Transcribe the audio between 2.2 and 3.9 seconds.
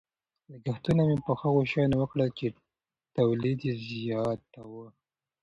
چې تولید یې